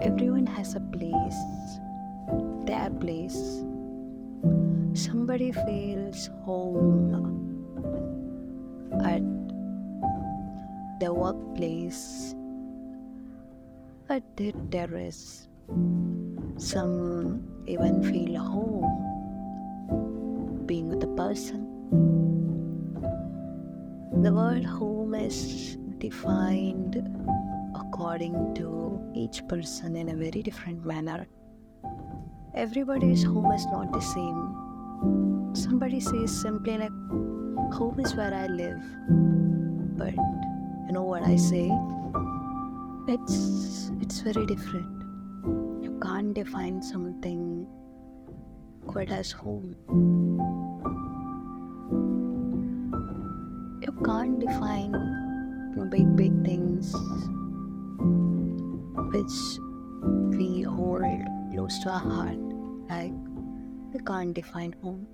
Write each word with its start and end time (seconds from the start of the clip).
Everyone 0.00 0.44
has 0.46 0.74
a 0.74 0.80
place, 0.80 1.40
their 2.66 2.90
place. 2.90 3.64
Somebody 4.92 5.50
feels 5.52 6.28
home 6.44 7.16
at 9.00 9.22
their 11.00 11.14
workplace, 11.14 12.34
at 14.10 14.24
their 14.36 14.52
terrace. 14.70 15.48
Some 16.58 17.64
even 17.66 18.02
feel 18.02 18.38
home 18.40 18.84
being 20.66 20.90
with 20.90 21.02
a 21.02 21.12
person. 21.16 21.64
The 24.20 24.34
word 24.34 24.64
home 24.64 25.14
is 25.14 25.78
defined 25.96 26.96
according 28.00 28.54
to 28.54 28.98
each 29.14 29.46
person 29.46 29.94
in 29.94 30.08
a 30.08 30.14
very 30.16 30.42
different 30.42 30.86
manner. 30.86 31.26
Everybody's 32.54 33.22
home 33.22 33.52
is 33.52 33.66
not 33.66 33.92
the 33.92 34.00
same. 34.00 35.50
Somebody 35.52 36.00
says 36.00 36.30
simply 36.40 36.78
like 36.78 36.96
home 37.74 38.00
is 38.00 38.14
where 38.14 38.32
I 38.32 38.46
live. 38.46 38.80
But 39.98 40.14
you 40.14 40.92
know 40.92 41.02
what 41.02 41.24
I 41.24 41.36
say? 41.36 41.70
It's 43.06 43.90
it's 44.00 44.20
very 44.20 44.46
different. 44.46 45.84
You 45.84 45.98
can't 46.02 46.32
define 46.32 46.80
something 46.80 47.66
quite 48.86 49.10
as 49.10 49.30
home. 49.30 49.76
You 53.82 53.92
can't 54.08 54.40
define 54.40 54.96
big 55.90 56.16
big 56.16 56.42
things 56.46 56.94
which 59.12 59.58
we 60.36 60.62
hold 60.62 61.04
close 61.52 61.78
to 61.80 61.90
our 61.90 61.98
heart. 61.98 62.38
Like 62.88 63.12
we 63.92 64.00
can't 64.00 64.34
define 64.34 64.74
home. 64.82 65.06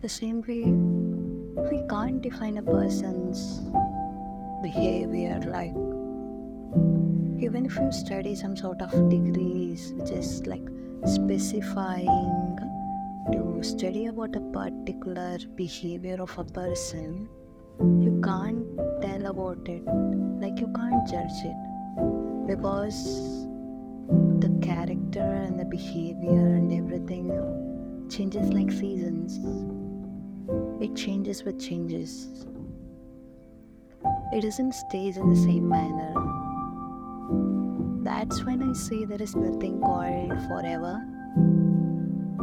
The 0.00 0.08
same 0.08 0.42
way 0.42 0.64
we 1.70 1.82
can't 1.88 2.22
define 2.22 2.56
a 2.58 2.62
person's 2.62 3.60
behavior 4.62 5.38
like 5.46 5.74
even 7.44 7.66
if 7.66 7.76
you 7.76 7.90
study 7.92 8.34
some 8.34 8.56
sort 8.56 8.80
of 8.80 8.90
degrees 9.10 9.92
which 9.96 10.10
is 10.10 10.46
like 10.46 10.66
specifying 11.04 12.58
to 13.32 13.62
study 13.62 14.06
about 14.06 14.34
a 14.34 14.40
particular 14.56 15.36
behavior 15.56 16.16
of 16.22 16.38
a 16.38 16.44
person 16.44 17.28
you 17.80 18.18
can't 18.24 18.64
tell 19.02 19.26
about 19.26 19.68
it 19.68 19.82
like 20.40 20.58
you 20.58 20.72
can't 20.78 21.06
judge 21.06 21.44
it 21.44 21.71
because 22.46 23.46
the 24.38 24.58
character 24.62 25.20
and 25.20 25.58
the 25.58 25.64
behavior 25.64 26.54
and 26.56 26.72
everything 26.72 27.28
changes 28.10 28.48
like 28.52 28.70
seasons. 28.70 29.38
It 30.82 30.94
changes 30.96 31.44
with 31.44 31.60
changes. 31.60 32.46
It 34.32 34.42
doesn't 34.42 34.72
stays 34.72 35.16
in 35.16 35.30
the 35.30 35.36
same 35.36 35.68
manner. 35.68 36.14
That's 38.02 38.44
when 38.44 38.62
i 38.62 38.72
say 38.72 39.04
there 39.04 39.22
is 39.22 39.36
nothing 39.36 39.80
called 39.80 40.32
forever. 40.48 41.00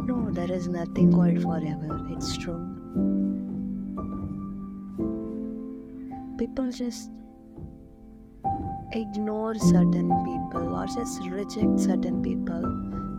No 0.06 0.30
there 0.30 0.50
is 0.50 0.68
nothing 0.68 1.12
called 1.12 1.42
forever. 1.42 2.00
It's 2.10 2.36
true. 2.38 2.66
People 6.38 6.70
just 6.70 7.10
ignore 8.92 9.54
certain 9.54 10.08
people 10.24 10.74
or 10.74 10.86
just 10.86 11.22
reject 11.22 11.78
certain 11.78 12.22
people 12.22 12.62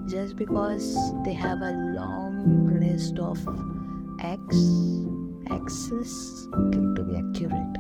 just 0.08 0.36
because 0.36 1.13
they 1.23 1.33
have 1.33 1.61
a 1.61 1.72
long 1.72 2.80
list 2.80 3.19
of 3.19 3.38
X, 4.19 4.57
X's, 5.50 6.47
to 6.51 7.03
be 7.03 7.16
accurate. 7.16 7.78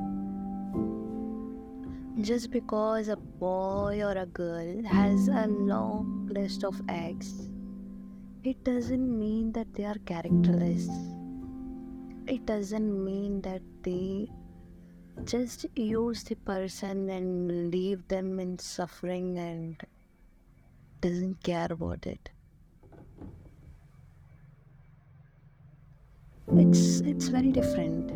Just 2.21 2.51
because 2.51 3.07
a 3.09 3.17
boy 3.17 4.01
or 4.03 4.13
a 4.13 4.25
girl 4.25 4.83
has 4.83 5.27
a 5.27 5.47
long 5.47 6.29
list 6.31 6.63
of 6.63 6.81
X, 6.87 7.49
it 8.43 8.63
doesn't 8.63 9.19
mean 9.19 9.51
that 9.51 9.73
they 9.73 9.83
are 9.83 9.97
characterless. 10.05 10.87
It 12.27 12.45
doesn't 12.45 13.03
mean 13.03 13.41
that 13.41 13.61
they 13.83 14.29
just 15.25 15.65
use 15.75 16.23
the 16.23 16.35
person 16.35 17.09
and 17.09 17.71
leave 17.71 18.07
them 18.07 18.39
in 18.39 18.57
suffering 18.59 19.37
and 19.37 19.75
doesn't 21.01 21.43
care 21.43 21.67
about 21.69 22.05
it. 22.05 22.29
It's 26.53 27.01
it's 27.01 27.27
very 27.27 27.51
different. 27.51 28.11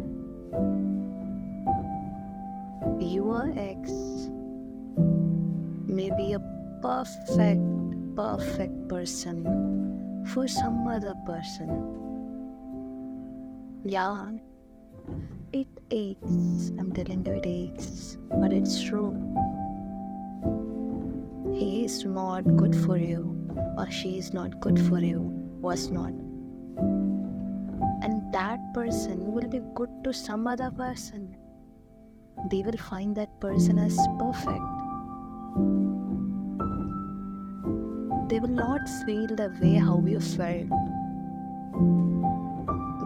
Your 3.00 3.54
ex 3.56 3.92
may 5.88 6.10
be 6.18 6.34
a 6.34 6.42
perfect 6.82 7.62
perfect 8.16 8.88
person 8.90 10.26
for 10.34 10.48
some 10.48 10.88
other 10.88 11.14
person. 11.26 11.70
Yeah 13.86 14.55
it 15.54 15.68
aches. 15.92 16.72
I'm 16.80 16.92
telling 16.92 17.26
you, 17.26 17.34
it 17.34 17.46
aches. 17.46 18.18
But 18.30 18.52
it's 18.52 18.84
true. 18.84 19.14
He 21.54 21.86
is 21.86 22.04
not 22.04 22.42
good 22.58 22.76
for 22.76 22.98
you, 22.98 23.36
or 23.78 23.90
she 23.90 24.18
is 24.18 24.34
not 24.34 24.60
good 24.60 24.80
for 24.80 25.00
you, 25.00 25.22
was 25.62 25.90
not. 25.90 26.12
And 28.04 28.34
that 28.34 28.60
person 28.74 29.32
will 29.32 29.48
be 29.48 29.62
good 29.74 29.90
to 30.04 30.14
some 30.14 30.48
other 30.48 30.70
person. 30.72 31.38
They 32.52 32.62
will 32.62 32.78
find 32.78 33.16
that 33.16 33.40
person 33.40 33.80
as 33.80 33.98
perfect. 34.20 34.66
They 38.30 38.40
will 38.40 38.50
not 38.50 38.82
feel 39.06 39.28
the 39.28 39.56
way 39.62 39.76
how 39.76 40.04
you 40.06 40.20
felt 40.20 40.68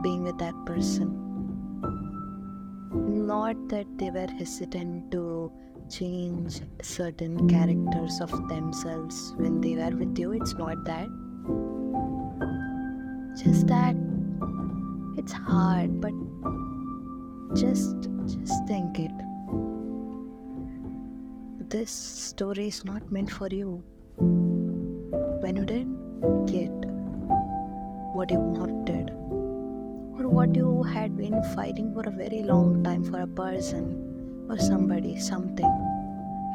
being 0.02 0.24
with 0.24 0.38
that 0.40 0.56
person 0.66 1.29
not 3.30 3.58
that 3.72 3.90
they 4.00 4.10
were 4.10 4.30
hesitant 4.38 5.12
to 5.12 5.52
change 5.96 6.62
certain 6.82 7.48
characters 7.48 8.20
of 8.22 8.32
themselves 8.50 9.18
when 9.38 9.60
they 9.62 9.76
were 9.76 9.96
with 10.02 10.18
you. 10.18 10.32
It's 10.32 10.54
not 10.62 10.84
that. 10.86 11.10
Just 13.42 13.68
that 13.68 13.96
it's 15.18 15.32
hard, 15.32 16.02
but 16.02 16.16
just 17.62 18.10
just 18.34 18.68
think 18.72 19.00
it. 19.06 19.12
This 21.76 21.92
story 21.92 22.68
is 22.74 22.84
not 22.84 23.12
meant 23.12 23.32
for 23.32 23.50
you. 23.60 23.84
When 25.46 25.56
you 25.56 25.66
didn't 25.66 26.46
get 26.48 26.90
what 28.16 28.32
you 28.32 28.40
wanted 28.40 29.19
what 30.30 30.56
you 30.56 30.84
had 30.84 31.18
been 31.18 31.42
fighting 31.56 31.92
for 31.94 32.04
a 32.08 32.12
very 32.12 32.44
long 32.44 32.84
time 32.84 33.04
for 33.04 33.22
a 33.22 33.28
person 33.28 34.48
or 34.50 34.58
somebody, 34.60 35.20
something. 35.20 35.66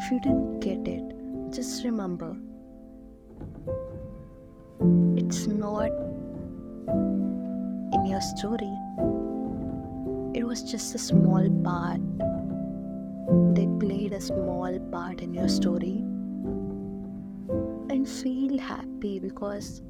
If 0.01 0.11
you 0.12 0.21
didn't 0.21 0.61
get 0.61 0.87
it, 0.87 1.03
just 1.53 1.85
remember 1.85 2.37
it's 5.17 5.47
not 5.47 5.91
in 7.93 8.07
your 8.07 8.21
story. 8.21 8.77
It 10.35 10.45
was 10.45 10.62
just 10.62 10.95
a 10.95 10.99
small 10.99 11.49
part. 11.65 12.01
They 13.55 13.67
played 13.85 14.12
a 14.12 14.21
small 14.21 14.79
part 14.93 15.21
in 15.21 15.35
your 15.35 15.49
story. 15.49 16.05
And 17.91 18.09
feel 18.09 18.59
happy 18.59 19.19
because 19.19 19.82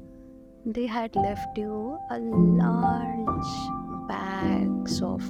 they 0.65 0.87
had 0.87 1.15
left 1.15 1.57
you 1.57 1.99
a 2.09 2.19
large 2.19 3.74
bags 4.07 5.01
of 5.01 5.21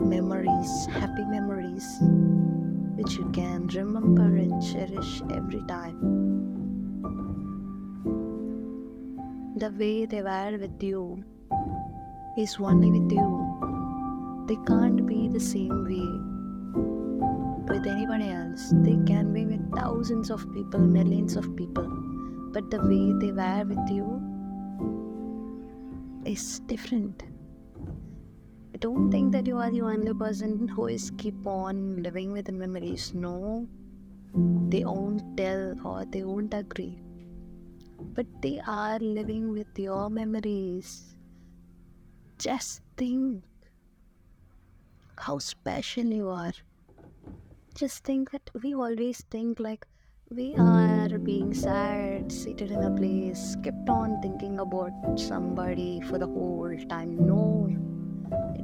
memories, 0.00 0.86
happy 0.86 1.24
memories, 1.24 1.86
which 2.96 3.14
you 3.14 3.28
can 3.32 3.66
remember 3.68 4.36
and 4.36 4.62
cherish 4.62 5.22
every 5.30 5.62
time. 5.68 5.98
The 9.56 9.70
way 9.70 10.06
they 10.06 10.22
were 10.22 10.58
with 10.58 10.82
you 10.82 11.24
is 12.36 12.56
only 12.60 12.90
with 12.90 13.10
you. 13.12 14.44
They 14.46 14.56
can't 14.66 15.06
be 15.06 15.28
the 15.28 15.40
same 15.40 15.84
way 15.84 16.08
with 17.72 17.86
anybody 17.86 18.30
else. 18.30 18.72
They 18.72 18.98
can 19.06 19.32
be 19.32 19.46
with 19.46 19.74
thousands 19.74 20.30
of 20.30 20.50
people, 20.52 20.80
millions 20.80 21.36
of 21.36 21.54
people 21.56 22.08
but 22.52 22.70
the 22.70 22.80
way 22.80 23.12
they 23.20 23.32
were 23.32 23.64
with 23.64 23.90
you 23.90 24.20
is 26.24 26.60
different. 26.60 27.22
Don't 28.78 29.10
think 29.10 29.32
that 29.32 29.46
you 29.46 29.58
are 29.58 29.70
the 29.70 29.82
only 29.82 30.14
person 30.14 30.68
who 30.68 30.86
is 30.86 31.10
keep 31.18 31.46
on 31.46 32.02
living 32.02 32.32
with 32.32 32.50
memories. 32.50 33.12
No, 33.14 33.68
they 34.34 34.84
won't 34.84 35.36
tell 35.36 35.74
or 35.86 36.04
they 36.04 36.22
won't 36.22 36.54
agree 36.54 36.98
but 38.14 38.26
they 38.42 38.60
are 38.66 38.98
living 38.98 39.50
with 39.52 39.78
your 39.78 40.08
memories 40.08 41.16
just 42.38 42.80
think 42.96 43.44
how 45.18 45.38
special 45.38 46.04
you 46.04 46.28
are 46.28 46.52
just 47.74 48.04
think 48.04 48.30
that 48.30 48.50
we 48.62 48.74
always 48.74 49.24
think 49.30 49.58
like 49.60 49.86
we 50.30 50.54
are 50.56 51.18
being 51.18 51.54
sad, 51.54 52.30
seated 52.30 52.70
in 52.70 52.82
a 52.82 52.90
place, 52.94 53.56
kept 53.62 53.88
on 53.88 54.20
thinking 54.20 54.58
about 54.60 54.92
somebody 55.18 56.02
for 56.02 56.18
the 56.18 56.26
whole 56.26 56.76
time. 56.90 57.26
No, 57.26 57.68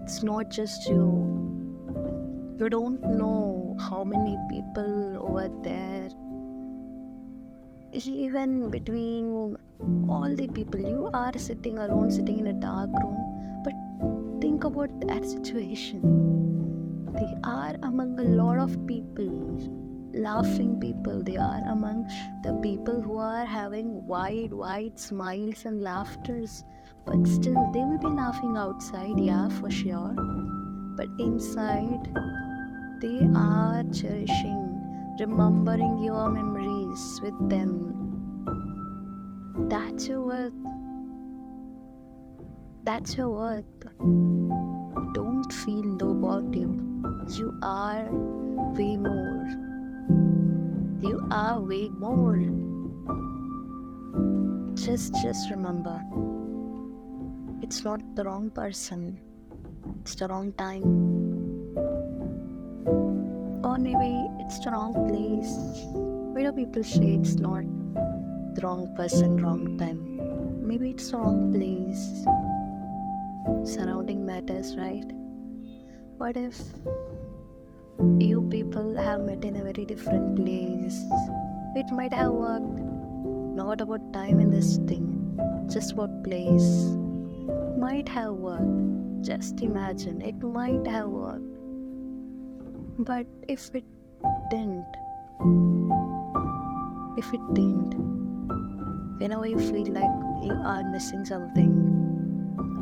it's 0.04 0.22
not 0.22 0.50
just 0.50 0.86
you. 0.86 1.02
You 2.60 2.68
don't 2.68 3.02
know 3.02 3.74
how 3.80 4.04
many 4.04 4.36
people 4.50 5.16
over 5.28 5.48
there, 5.62 6.10
even 7.94 8.70
between 8.70 9.56
all 10.06 10.36
the 10.36 10.46
people, 10.48 10.78
you 10.78 11.08
are 11.14 11.32
sitting 11.38 11.78
alone, 11.78 12.10
sitting 12.10 12.38
in 12.38 12.48
a 12.48 12.52
dark 12.52 12.90
room. 13.02 13.16
But 13.64 14.42
think 14.42 14.64
about 14.64 15.00
that 15.06 15.24
situation. 15.24 16.02
They 17.14 17.34
are 17.42 17.74
among 17.82 18.20
a 18.20 18.24
lot 18.24 18.58
of 18.58 18.86
people 18.86 19.30
laughing 20.14 20.78
people. 20.80 21.22
They 21.22 21.36
are 21.36 21.62
among 21.68 22.08
the 22.42 22.54
people 22.62 23.00
who 23.00 23.18
are 23.18 23.44
having 23.44 24.06
wide, 24.06 24.52
wide 24.52 24.98
smiles 24.98 25.64
and 25.64 25.82
laughters. 25.82 26.64
But 27.04 27.26
still, 27.26 27.70
they 27.72 27.80
will 27.80 27.98
be 27.98 28.06
laughing 28.06 28.56
outside, 28.56 29.18
yeah, 29.18 29.48
for 29.60 29.70
sure. 29.70 30.14
But 30.96 31.08
inside, 31.18 32.08
they 33.00 33.20
are 33.34 33.82
cherishing, 33.92 35.16
remembering 35.20 35.98
your 35.98 36.30
memories 36.30 37.20
with 37.22 37.50
them. 37.50 37.90
That's 39.68 40.08
your 40.08 40.22
worth. 40.22 40.52
That's 42.84 43.16
your 43.16 43.30
worth. 43.30 43.64
Don't 45.14 45.52
feel 45.52 45.84
low 46.00 46.10
about 46.12 46.54
you. 46.54 46.70
You 47.36 47.58
are 47.62 48.08
way 48.74 48.96
more 48.96 49.63
are 51.30 51.60
way 51.60 51.88
more. 51.88 52.38
Just 54.74 55.14
just 55.22 55.50
remember 55.50 56.02
it's 57.62 57.82
not 57.82 58.00
the 58.14 58.24
wrong 58.24 58.50
person. 58.50 59.18
It's 60.00 60.14
the 60.16 60.28
wrong 60.28 60.52
time. 60.52 60.82
Or 63.64 63.78
maybe 63.78 64.10
it's 64.40 64.58
the 64.60 64.70
wrong 64.70 64.92
place. 65.08 65.52
Why 66.34 66.42
do 66.42 66.52
people 66.52 66.84
say 66.84 67.14
it's 67.14 67.36
not 67.36 67.64
the 68.54 68.60
wrong 68.62 68.94
person, 68.94 69.38
wrong 69.38 69.78
time? 69.78 70.68
Maybe 70.68 70.90
it's 70.90 71.10
the 71.10 71.16
wrong 71.16 71.52
place. 71.52 72.04
Surrounding 73.74 74.26
matters, 74.26 74.76
right? 74.76 75.10
What 76.18 76.36
if 76.36 76.60
you 78.18 78.46
people 78.50 78.96
have 78.96 79.20
met 79.20 79.44
in 79.44 79.56
a 79.56 79.62
very 79.62 79.84
different 79.84 80.36
place. 80.36 80.98
It 81.76 81.90
might 81.92 82.12
have 82.12 82.32
worked. 82.32 82.80
Not 83.54 83.80
about 83.80 84.12
time 84.12 84.40
in 84.40 84.50
this 84.50 84.78
thing, 84.88 85.38
just 85.70 85.92
about 85.92 86.24
place. 86.24 86.96
Might 87.78 88.08
have 88.08 88.32
worked. 88.32 89.22
Just 89.22 89.60
imagine, 89.60 90.20
it 90.22 90.36
might 90.42 90.86
have 90.86 91.08
worked. 91.08 91.44
But 92.98 93.26
if 93.48 93.74
it 93.74 93.84
didn't, 94.50 94.86
if 97.16 97.32
it 97.32 97.54
didn't, 97.54 97.94
whenever 99.18 99.46
you 99.46 99.58
feel 99.58 99.86
like 99.92 100.14
you 100.42 100.52
are 100.64 100.82
missing 100.90 101.24
something 101.24 101.72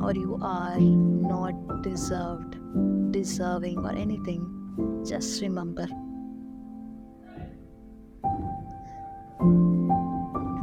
or 0.02 0.12
you 0.14 0.38
are 0.42 0.80
not 0.80 1.82
deserved, 1.82 2.56
deserving 3.12 3.78
or 3.78 3.92
anything, 3.92 4.61
just 5.04 5.42
remember 5.42 5.86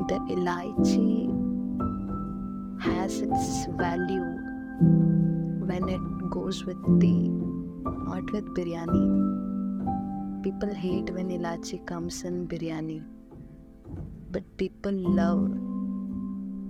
the 0.10 0.18
elaichi 0.34 1.30
has 2.82 3.22
its 3.22 3.68
value 3.82 4.30
when 5.70 5.88
it 5.88 6.02
goes 6.32 6.66
with 6.66 6.82
tea, 7.00 7.30
not 7.30 8.32
with 8.32 8.46
biryani. 8.56 9.06
People 10.44 10.74
hate 10.74 11.12
when 11.12 11.30
elaichi 11.30 11.86
comes 11.86 12.24
in 12.24 12.48
biryani, 12.48 13.04
but 14.32 14.44
people 14.58 14.94
love 15.22 15.46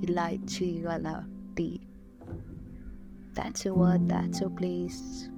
elaichi 0.07 0.83
wala 0.83 1.25
tea. 1.55 1.87
That's 3.33 3.63
your 3.63 3.75
word, 3.75 4.09
that's 4.09 4.41
your 4.41 4.49
place 4.49 5.29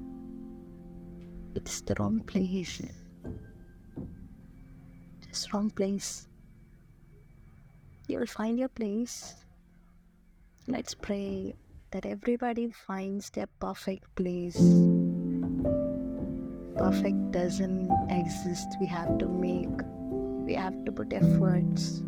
it's 1.55 1.81
the 1.81 1.95
wrong 1.99 2.19
place. 2.21 2.81
Just 5.27 5.53
wrong 5.53 5.69
place. 5.69 6.27
You'll 8.07 8.25
find 8.25 8.59
your 8.59 8.69
place. 8.69 9.35
Let's 10.67 10.93
pray 10.93 11.55
that 11.91 12.05
everybody 12.05 12.71
finds 12.71 13.29
their 13.29 13.47
perfect 13.59 14.13
place. 14.15 14.57
Perfect 16.77 17.31
doesn't 17.31 17.89
exist. 18.09 18.67
We 18.79 18.87
have 18.87 19.17
to 19.19 19.27
make, 19.27 19.69
we 20.45 20.53
have 20.55 20.85
to 20.85 20.91
put 20.91 21.13
efforts 21.13 22.01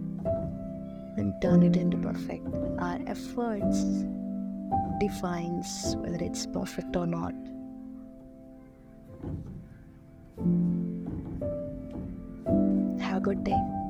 and 1.17 1.33
turn 1.41 1.63
it 1.63 1.75
into 1.75 1.97
perfect. 1.97 2.47
Our 2.79 2.99
efforts 3.07 4.05
defines 4.99 5.95
whether 5.97 6.23
it's 6.23 6.45
perfect 6.47 6.95
or 6.95 7.05
not. 7.05 7.33
Have 12.99 13.17
a 13.17 13.21
good 13.21 13.43
day. 13.43 13.82